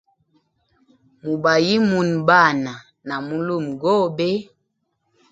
[1.23, 2.73] Mubayimune Bana
[3.07, 4.29] na mulumegobe.